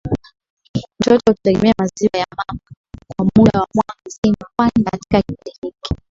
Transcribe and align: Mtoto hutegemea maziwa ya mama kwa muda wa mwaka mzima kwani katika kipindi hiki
Mtoto 0.99 1.31
hutegemea 1.31 1.73
maziwa 1.79 2.17
ya 2.19 2.25
mama 2.37 2.59
kwa 3.15 3.25
muda 3.35 3.59
wa 3.59 3.67
mwaka 3.75 3.95
mzima 4.05 4.49
kwani 4.57 4.83
katika 4.91 5.21
kipindi 5.21 5.53
hiki 5.61 5.95